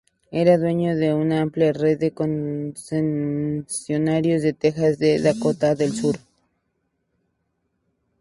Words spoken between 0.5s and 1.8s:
dueño de una amplia